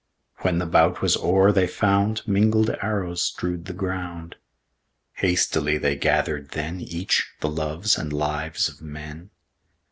[0.39, 4.35] When the bout was o'er they found Mingled arrows strewed the ground.
[5.17, 9.29] Hastily they gathered then Each the loves and lives of men.